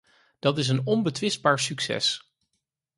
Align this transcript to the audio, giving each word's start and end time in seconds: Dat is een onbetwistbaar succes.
Dat 0.39 0.57
is 0.57 0.67
een 0.67 0.85
onbetwistbaar 0.85 1.59
succes. 1.59 2.33